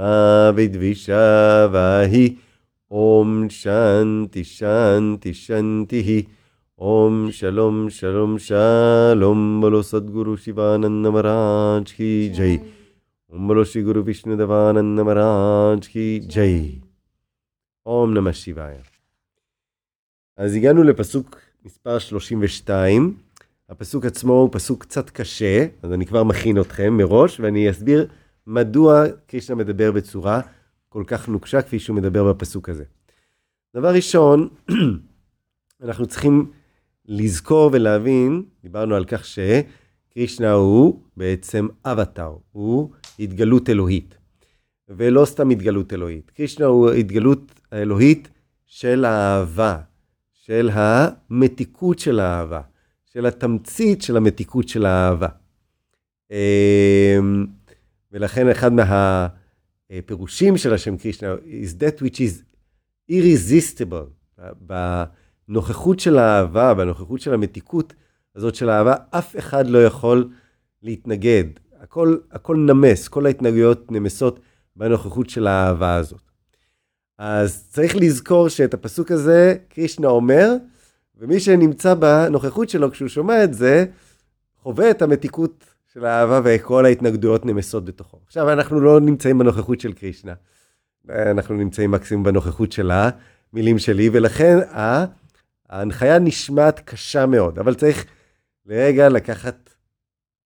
मा 0.00 0.50
विद्विषावाहि 0.50 2.36
ॐ 2.90 3.48
शान्ति 3.48 4.44
शान्ति 4.44 5.32
शान्तिः 5.32 6.22
ॐ 6.80 7.30
शलों 7.30 7.88
शलों 7.88 8.38
शालों 8.38 9.60
बोलो 9.60 9.82
सद्गुरु 9.82 10.36
शिवानंद 10.36 11.06
महाराज 11.06 11.92
की 11.92 12.28
जय 12.28 12.58
ओम 13.34 13.48
बोलो 13.48 13.64
श्री 13.64 13.82
गुरु 13.82 14.02
विष्णुदेवानंद 14.02 15.00
महाराज 15.00 15.86
की 15.86 16.20
जय 16.20 16.70
אום 17.86 18.14
נמא 18.14 18.32
שיבאיה. 18.32 18.80
אז 20.36 20.54
הגענו 20.54 20.82
לפסוק 20.82 21.40
מספר 21.64 21.98
32. 21.98 23.16
הפסוק 23.68 24.04
עצמו 24.04 24.32
הוא 24.32 24.48
פסוק 24.52 24.82
קצת 24.82 25.10
קשה, 25.10 25.66
אז 25.82 25.92
אני 25.92 26.06
כבר 26.06 26.24
מכין 26.24 26.60
אתכם 26.60 26.96
מראש, 26.96 27.40
ואני 27.40 27.70
אסביר 27.70 28.06
מדוע 28.47 29.03
קרישנה 29.27 29.55
מדבר 29.55 29.91
בצורה 29.91 30.41
כל 30.89 31.03
כך 31.07 31.29
נוקשה 31.29 31.61
כפי 31.61 31.79
שהוא 31.79 31.95
מדבר 31.95 32.33
בפסוק 32.33 32.69
הזה. 32.69 32.83
דבר 33.75 33.93
ראשון, 33.93 34.49
אנחנו 35.83 36.05
צריכים 36.05 36.51
לזכור 37.05 37.69
ולהבין, 37.73 38.43
דיברנו 38.63 38.95
על 38.95 39.05
כך 39.05 39.25
שקרישנה 39.25 40.51
הוא 40.51 41.01
בעצם 41.17 41.67
אבטאר, 41.85 42.35
הוא 42.51 42.89
התגלות 43.19 43.69
אלוהית. 43.69 44.15
ולא 44.89 45.25
סתם 45.25 45.49
התגלות 45.49 45.93
אלוהית. 45.93 46.31
קרישנה 46.31 46.65
הוא 46.65 46.91
התגלות 46.91 47.59
האלוהית 47.71 48.29
של 48.65 49.05
האהבה, 49.05 49.77
של 50.33 50.69
המתיקות 50.73 51.99
של 51.99 52.19
האהבה, 52.19 52.61
של 53.05 53.25
התמצית 53.25 54.01
של 54.01 54.17
המתיקות 54.17 54.67
של 54.67 54.85
האהבה. 54.85 55.27
ולכן 58.11 58.49
אחד 58.49 58.71
מהפירושים 59.91 60.57
של 60.57 60.73
השם 60.73 60.97
קרישנה 60.97 61.33
is 61.33 61.81
that 61.81 62.01
which 62.01 62.17
is 62.17 62.43
irresistible. 63.11 64.37
בנוכחות 65.47 65.99
של 65.99 66.17
האהבה, 66.17 66.73
בנוכחות 66.73 67.21
של 67.21 67.33
המתיקות 67.33 67.93
הזאת 68.35 68.55
של 68.55 68.69
האהבה, 68.69 68.95
אף 69.09 69.37
אחד 69.37 69.67
לא 69.67 69.85
יכול 69.85 70.29
להתנגד. 70.83 71.43
הכל, 71.79 72.17
הכל 72.31 72.57
נמס, 72.57 73.07
כל 73.07 73.25
ההתנגדויות 73.25 73.91
נמסות 73.91 74.39
בנוכחות 74.75 75.29
של 75.29 75.47
האהבה 75.47 75.95
הזאת. 75.95 76.21
אז 77.17 77.65
צריך 77.69 77.95
לזכור 77.95 78.49
שאת 78.49 78.73
הפסוק 78.73 79.11
הזה 79.11 79.55
קרישנה 79.69 80.07
אומר, 80.07 80.49
ומי 81.17 81.39
שנמצא 81.39 81.93
בנוכחות 81.93 82.69
שלו 82.69 82.91
כשהוא 82.91 83.09
שומע 83.09 83.43
את 83.43 83.53
זה, 83.53 83.85
חווה 84.63 84.91
את 84.91 85.01
המתיקות 85.01 85.65
של 85.93 86.05
האהבה 86.05 86.41
וכל 86.43 86.85
ההתנגדויות 86.85 87.45
נמסות 87.45 87.85
בתוכו. 87.85 88.19
עכשיו, 88.25 88.51
אנחנו 88.51 88.79
לא 88.79 88.99
נמצאים 88.99 89.37
בנוכחות 89.37 89.79
של 89.79 89.93
קרישנה, 89.93 90.33
אנחנו 91.09 91.55
נמצאים 91.55 91.91
מקסימום 91.91 92.23
בנוכחות 92.23 92.71
של 92.71 92.91
המילים 92.91 93.79
שלי, 93.79 94.09
ולכן 94.13 94.57
ההנחיה 95.69 96.19
נשמעת 96.19 96.79
קשה 96.79 97.25
מאוד, 97.25 97.59
אבל 97.59 97.73
צריך 97.73 98.05
לרגע 98.65 99.09
לקחת 99.09 99.69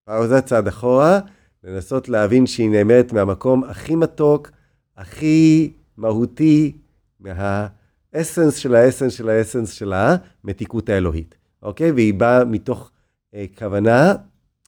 פאוזה 0.06 0.42
צעד 0.42 0.68
אחורה, 0.68 1.20
לנסות 1.64 2.10
להבין 2.10 2.46
שהיא 2.46 2.70
נאמרת 2.70 3.14
מהמקום 3.14 3.64
הכי 3.64 3.96
מתוק, 3.96 4.52
הכי 4.98 5.74
מהותי, 5.98 6.78
מהאסנס 7.20 8.56
של 8.56 8.76
האסנס 8.76 9.14
של 9.14 9.30
האסנס 9.30 9.72
של 9.72 9.94
המתיקות 9.94 10.90
האלוהית, 10.90 11.36
אוקיי? 11.62 11.92
והיא 11.92 12.14
באה 12.14 12.46
מתוך 12.46 12.92
אה, 13.34 13.46
כוונה 13.58 14.14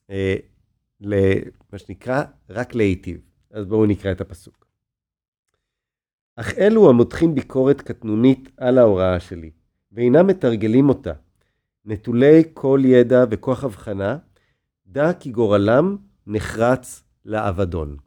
אה, 0.09 0.35
למה 1.01 1.77
שנקרא, 1.77 2.23
רק 2.49 2.75
להיטיב. 2.75 3.21
אז 3.51 3.65
בואו 3.65 3.85
נקרא 3.85 4.11
את 4.11 4.21
הפסוק. 4.21 4.67
אך 6.35 6.53
אלו 6.57 6.89
המותחים 6.89 7.35
ביקורת 7.35 7.81
קטנונית 7.81 8.49
על 8.57 8.77
ההוראה 8.77 9.19
שלי, 9.19 9.51
ואינם 9.91 10.27
מתרגלים 10.27 10.89
אותה, 10.89 11.13
נטולי 11.85 12.43
כל 12.53 12.81
ידע 12.85 13.25
וכוח 13.31 13.63
הבחנה, 13.63 14.17
דע 14.87 15.13
כי 15.13 15.31
גורלם 15.31 15.97
נחרץ 16.27 17.03
לאבדון. 17.25 17.97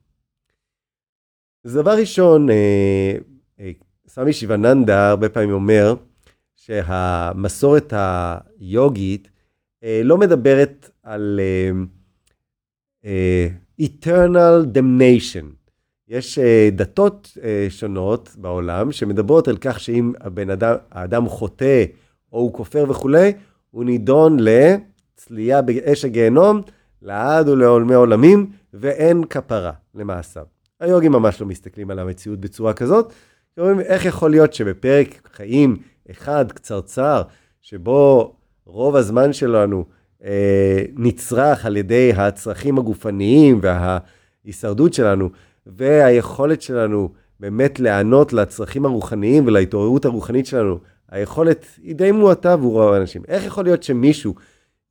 אז 1.64 1.74
דבר 1.74 1.90
ראשון, 1.98 2.50
אה, 2.50 3.14
אה, 3.60 3.70
סמי 4.06 4.32
שיבננדה 4.32 5.10
הרבה 5.10 5.28
פעמים 5.28 5.50
אומר 5.50 5.94
שהמסורת 6.56 7.92
היוגית 7.96 9.28
אה, 9.84 10.00
לא 10.04 10.18
מדברת 10.18 10.90
על 11.02 11.40
eternal 13.80 14.64
damnation. 14.74 15.44
יש 16.08 16.38
דתות 16.72 17.38
שונות 17.68 18.30
בעולם 18.38 18.92
שמדברות 18.92 19.48
על 19.48 19.56
כך 19.56 19.80
שאם 19.80 20.12
הבן 20.20 20.50
אדם, 20.50 20.74
האדם 20.90 21.28
חוטא 21.28 21.84
או 22.32 22.38
הוא 22.38 22.54
כופר 22.54 22.84
וכולי, 22.88 23.32
הוא 23.70 23.84
נידון 23.84 24.36
לצלייה 24.40 25.62
באש 25.62 26.04
הגיהנום 26.04 26.60
לעד 27.02 27.48
ולעולמי 27.48 27.94
עולמים, 27.94 28.50
ואין 28.74 29.24
כפרה 29.24 29.72
למעשיו. 29.94 30.44
היוגים 30.80 31.12
ממש 31.12 31.40
לא 31.40 31.46
מסתכלים 31.46 31.90
על 31.90 31.98
המציאות 31.98 32.40
בצורה 32.40 32.72
כזאת, 32.72 33.12
אומרים 33.58 33.80
איך 33.80 34.04
יכול 34.04 34.30
להיות 34.30 34.52
שבפרק 34.52 35.28
חיים 35.32 35.76
אחד 36.10 36.52
קצרצר, 36.52 37.22
שבו 37.60 38.34
רוב 38.66 38.96
הזמן 38.96 39.32
שלנו 39.32 39.84
נצרך 40.96 41.66
על 41.66 41.76
ידי 41.76 42.12
הצרכים 42.16 42.78
הגופניים 42.78 43.60
וההישרדות 43.62 44.94
שלנו, 44.94 45.30
והיכולת 45.66 46.62
שלנו 46.62 47.08
באמת 47.40 47.80
להיענות 47.80 48.32
לצרכים 48.32 48.84
הרוחניים 48.84 49.46
ולהתעוררות 49.46 50.04
הרוחנית 50.04 50.46
שלנו, 50.46 50.78
היכולת 51.10 51.66
היא 51.82 51.94
די 51.94 52.12
מועטה 52.12 52.52
עבור 52.52 52.82
האנשים. 52.82 53.22
איך 53.28 53.44
יכול 53.44 53.64
להיות 53.64 53.82
שמישהו 53.82 54.34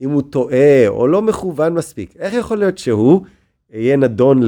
אם 0.02 0.10
הוא 0.10 0.22
טועה 0.30 0.88
או 0.88 1.08
לא 1.08 1.22
מכוון 1.22 1.74
מספיק. 1.74 2.16
איך 2.18 2.34
יכול 2.34 2.58
להיות 2.58 2.78
שהוא 2.78 3.26
יהיה 3.70 3.98
נדון 3.98 4.44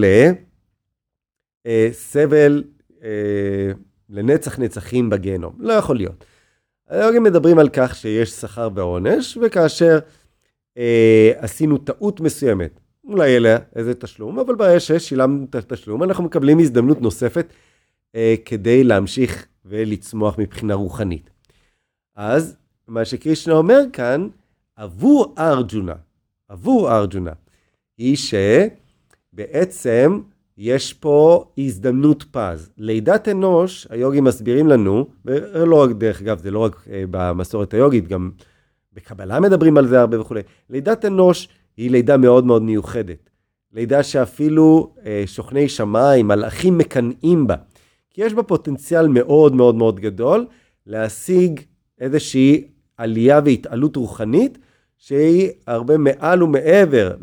לסבל 1.66 2.64
אה, 3.04 3.08
אה, 3.08 3.72
לנצח 4.10 4.60
נצחים 4.60 5.10
בגיהנום? 5.10 5.54
לא 5.60 5.74
יכול 5.74 5.96
להיות. 5.96 6.26
היום 6.90 7.24
מדברים 7.24 7.60
על 7.60 7.70
כך 7.70 7.96
שיש 7.96 8.30
שכר 8.30 8.70
ועונש, 8.76 9.38
וכאשר 9.42 10.00
אה, 10.78 11.32
עשינו 11.38 11.78
טעות 11.78 12.20
מסוימת, 12.20 12.80
אולי 13.04 13.30
יהיה 13.30 13.58
איזה 13.76 13.94
תשלום, 13.94 14.40
אבל 14.40 14.56
ברגע 14.56 14.80
ששילמנו 14.80 15.46
את 15.50 15.56
התשלום, 15.56 16.04
אנחנו 16.04 16.24
מקבלים 16.24 16.60
הזדמנות 16.60 17.02
נוספת 17.02 17.54
אה, 18.16 18.36
כדי 18.46 18.84
להמשיך 18.84 19.46
ולצמוח 19.66 20.38
מבחינה 20.38 20.74
רוחנית. 20.74 21.30
אז 22.16 22.56
מה 22.88 23.06
שקרישנה 23.06 23.54
אומר 23.54 23.80
כאן, 23.94 24.28
עבור 24.76 25.36
ארג'ונה, 25.38 25.96
עבור 26.50 26.92
ארג'ונה, 26.92 27.32
היא 27.98 28.18
שבעצם 29.34 30.22
יש 30.58 30.94
פה 30.94 31.46
הזדמנות 31.58 32.26
פז. 32.32 32.72
לידת 32.78 33.28
אנוש, 33.28 33.88
היוגים 33.90 34.24
מסבירים 34.24 34.68
לנו, 34.68 35.08
ולא 35.26 35.84
רק, 35.84 35.92
דרך 35.92 36.22
אגב, 36.22 36.40
זה 36.40 36.52
לא 36.52 36.60
רק 36.60 36.88
אה, 36.92 37.04
במסורת 37.12 37.74
היוגית, 37.74 38.08
גם 38.08 38.32
בקבלה 38.94 39.40
מדברים 39.40 39.78
על 39.78 39.88
זה 39.88 40.00
הרבה 40.00 40.22
וכולי. 40.22 40.42
לידת 40.70 41.06
אנוש 41.06 41.48
היא 41.78 41.92
לידה 41.92 42.18
מאוד 42.18 42.46
מאוד 42.46 42.64
מיוחדת. 42.64 43.30
לידה 43.74 44.04
שאפילו 44.04 44.94
אה, 45.06 45.24
שוכני 45.26 45.70
שמיים, 45.70 46.28
מלאכים 46.28 46.78
מקנאים 46.78 47.48
בה. 47.48 47.56
כי 48.10 48.22
יש 48.22 48.34
בה 48.34 48.44
פוטנציאל 48.44 49.08
מאוד 49.08 49.56
מאוד 49.56 49.76
מאוד 49.76 50.00
גדול 50.00 50.46
להשיג 50.86 51.60
איזושהי 52.00 52.68
עלייה 52.98 53.42
והתעלות 53.46 53.96
רוחנית, 53.96 54.58
שהיא 54.98 55.50
הרבה 55.68 55.98
מעל 55.98 56.44
ומעבר 56.44 57.16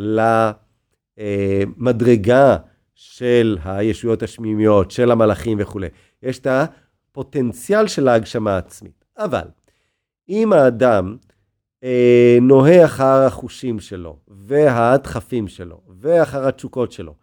למדרגה 1.18 2.56
של 2.94 3.58
הישויות 3.64 4.22
השמימיות, 4.22 4.90
של 4.90 5.10
המלאכים 5.10 5.58
וכולי. 5.60 5.88
יש 6.22 6.38
את 6.38 6.46
הפוטנציאל 6.46 7.86
של 7.86 8.08
ההגשמה 8.08 8.54
העצמית. 8.54 9.04
אבל 9.18 9.44
אם 10.28 10.52
האדם 10.52 11.16
אה, 11.22 11.27
נוהה 12.40 12.84
אחר 12.84 13.22
החושים 13.26 13.80
שלו, 13.80 14.16
והדחפים 14.28 15.48
שלו, 15.48 15.80
ואחר 16.00 16.48
התשוקות 16.48 16.92
שלו, 16.92 17.14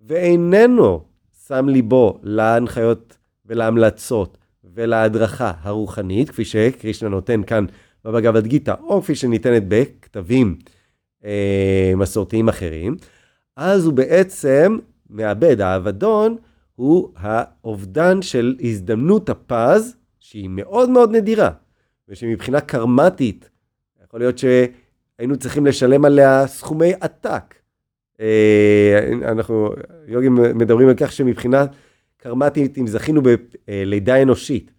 ואיננו 0.00 1.04
שם 1.46 1.68
ליבו 1.68 2.18
להנחיות 2.22 3.16
ולהמלצות 3.46 4.38
ולהדרכה 4.74 5.52
הרוחנית, 5.62 6.30
כפי 6.30 6.44
שקרישנה 6.44 7.08
נותן 7.08 7.42
כאן 7.42 7.66
בבגבד 8.04 8.46
גיתא, 8.46 8.74
או 8.80 9.02
כפי 9.02 9.14
שניתנת 9.14 9.62
בכתבים 9.68 10.58
אה, 11.24 11.92
מסורתיים 11.96 12.48
אחרים, 12.48 12.96
אז 13.56 13.84
הוא 13.86 13.94
בעצם 13.94 14.78
מאבד, 15.10 15.60
האבדון 15.60 16.36
הוא 16.74 17.08
האובדן 17.16 18.22
של 18.22 18.56
הזדמנות 18.60 19.30
הפז, 19.30 19.96
שהיא 20.20 20.48
מאוד 20.52 20.90
מאוד 20.90 21.10
נדירה, 21.10 21.50
ושמבחינה 22.08 22.60
קרמטית, 22.60 23.50
יכול 24.08 24.20
להיות 24.20 24.38
שהיינו 24.38 25.36
צריכים 25.36 25.66
לשלם 25.66 26.04
עליה 26.04 26.46
סכומי 26.46 26.92
עתק. 27.00 27.54
אה, 28.20 29.08
אנחנו, 29.22 29.70
יוגים 30.06 30.34
מדברים 30.34 30.88
על 30.88 30.94
כך 30.96 31.12
שמבחינה 31.12 31.66
קרמטית, 32.16 32.78
אם 32.78 32.86
זכינו 32.86 33.20
בלידה 33.22 34.22
אנושית, 34.22 34.70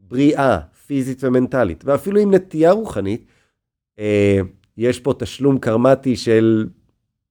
בריאה, 0.00 0.58
פיזית 0.86 1.24
ומנטלית, 1.24 1.84
ואפילו 1.84 2.20
עם 2.20 2.34
נטייה 2.34 2.70
רוחנית, 2.72 3.24
אה, 3.98 4.40
יש 4.76 5.00
פה 5.00 5.14
תשלום 5.18 5.58
קרמטי 5.58 6.16
של 6.16 6.68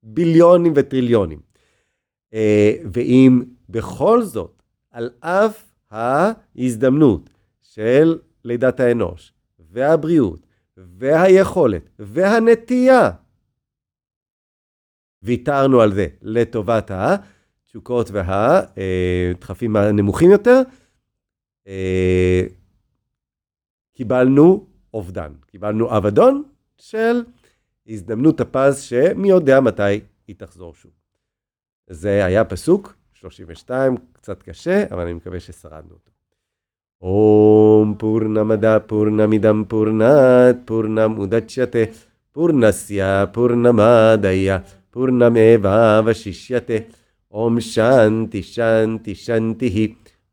ביליונים 0.04 0.74
וטריליונים. 0.76 1.40
אה, 2.34 2.74
ואם 2.94 3.44
בכל 3.70 4.22
זאת, 4.22 4.64
על 4.92 5.10
אף 5.20 5.64
ההזדמנות 5.92 7.30
של 7.62 8.20
לידת 8.44 8.80
האנוש, 8.80 9.34
והבריאות, 9.72 10.46
והיכולת, 10.78 11.90
והנטייה, 12.00 13.12
ויתרנו 15.24 15.82
על 15.82 15.94
זה 15.94 16.08
לטובת 16.22 16.92
התשוקות 16.94 18.10
והדחפים 18.12 19.76
הנמוכים 19.76 20.32
יותר, 20.32 20.62
אה, 21.68 22.42
קיבלנו 23.94 24.68
אובדן, 24.94 25.34
קיבלנו 25.46 25.98
אבדון 25.98 26.44
של 26.78 27.24
הזדמנות 27.88 28.42
הפז 28.42 28.82
שמי 28.82 29.30
יודע 29.30 29.60
מתי 29.60 30.00
היא 30.28 30.36
תחזור 30.38 30.74
שוב. 30.74 30.92
זה 31.88 32.26
היה 32.26 32.46
פסוק 32.46 32.96
32, 33.14 33.98
קצת 34.12 34.44
קשה, 34.44 34.84
אבל 34.92 35.02
אני 35.02 35.14
מקווה 35.14 35.40
ששרדנו 35.40 35.94
אותו. 35.94 36.12
ॐ 37.02 37.98
पूर्णमद 38.36 38.66
पूर्णमिदं 38.90 39.64
पूर्णात् 39.64 40.68
पूर्णमुदच्यते। 40.68 41.84
पूर्णस्य 42.36 43.02
पूर्णमादय 43.36 44.62
पूर्णमेवावशिष्यते। 44.94 46.88
ॐ 47.34 47.60
शान्ति 47.60 48.42
शान्ति 48.42 49.16
शान्तिः। 49.16 49.78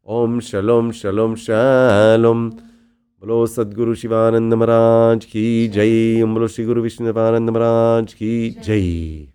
ॐ 0.08 0.40
शलों 0.40 0.90
शलों 0.90 1.34
शालों। 1.34 2.36
बोलो 2.50 3.46
सद्गुरु 3.46 3.94
शिवानंद 3.94 4.54
महाराज 4.54 5.24
की 5.24 5.68
जय। 5.68 6.24
बोलो 6.24 6.48
श्री 6.48 6.64
गुरु 6.64 6.82
विष्णु 6.82 7.08
महाराज 7.08 8.14
की 8.14 8.50
जय। 8.50 9.31